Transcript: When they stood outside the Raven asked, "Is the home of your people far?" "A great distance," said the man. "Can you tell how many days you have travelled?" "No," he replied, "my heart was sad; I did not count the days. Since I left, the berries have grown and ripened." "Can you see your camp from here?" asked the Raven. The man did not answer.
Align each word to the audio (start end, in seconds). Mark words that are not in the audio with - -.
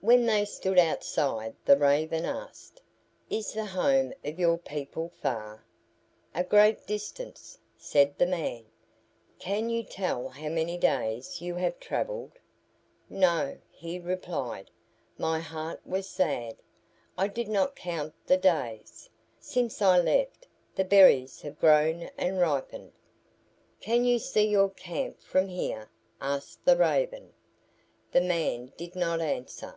When 0.00 0.26
they 0.26 0.44
stood 0.44 0.78
outside 0.78 1.56
the 1.64 1.76
Raven 1.76 2.24
asked, 2.24 2.80
"Is 3.28 3.52
the 3.52 3.64
home 3.64 4.14
of 4.24 4.38
your 4.38 4.56
people 4.56 5.10
far?" 5.20 5.64
"A 6.32 6.44
great 6.44 6.86
distance," 6.86 7.58
said 7.76 8.16
the 8.16 8.24
man. 8.24 8.64
"Can 9.40 9.68
you 9.68 9.82
tell 9.82 10.28
how 10.28 10.50
many 10.50 10.78
days 10.78 11.42
you 11.42 11.56
have 11.56 11.80
travelled?" 11.80 12.38
"No," 13.10 13.58
he 13.72 13.98
replied, 13.98 14.70
"my 15.18 15.40
heart 15.40 15.84
was 15.84 16.08
sad; 16.08 16.56
I 17.18 17.26
did 17.26 17.48
not 17.48 17.74
count 17.76 18.14
the 18.24 18.36
days. 18.36 19.10
Since 19.40 19.82
I 19.82 19.98
left, 19.98 20.46
the 20.76 20.84
berries 20.84 21.42
have 21.42 21.58
grown 21.58 22.08
and 22.16 22.38
ripened." 22.38 22.92
"Can 23.80 24.04
you 24.04 24.20
see 24.20 24.46
your 24.48 24.70
camp 24.70 25.20
from 25.20 25.48
here?" 25.48 25.90
asked 26.20 26.64
the 26.64 26.76
Raven. 26.76 27.32
The 28.12 28.20
man 28.22 28.72
did 28.76 28.94
not 28.94 29.20
answer. 29.20 29.76